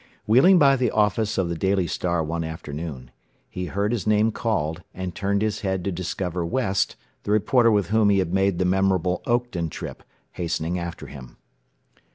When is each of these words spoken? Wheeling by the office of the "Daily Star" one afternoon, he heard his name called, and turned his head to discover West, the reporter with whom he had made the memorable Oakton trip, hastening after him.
Wheeling 0.25 0.57
by 0.57 0.77
the 0.77 0.89
office 0.89 1.37
of 1.37 1.47
the 1.47 1.55
"Daily 1.55 1.85
Star" 1.85 2.23
one 2.23 2.43
afternoon, 2.43 3.11
he 3.51 3.65
heard 3.65 3.91
his 3.91 4.07
name 4.07 4.31
called, 4.31 4.81
and 4.95 5.13
turned 5.13 5.43
his 5.43 5.61
head 5.61 5.83
to 5.83 5.91
discover 5.91 6.43
West, 6.43 6.95
the 7.21 7.29
reporter 7.29 7.69
with 7.69 7.89
whom 7.89 8.09
he 8.09 8.17
had 8.17 8.33
made 8.33 8.57
the 8.57 8.65
memorable 8.65 9.21
Oakton 9.27 9.69
trip, 9.69 10.01
hastening 10.31 10.79
after 10.79 11.05
him. 11.05 11.37